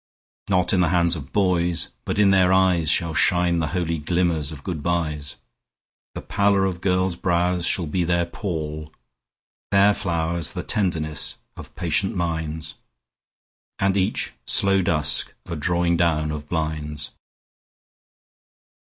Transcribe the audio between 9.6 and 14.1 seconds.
Their flowers the tenderness of patient minds, And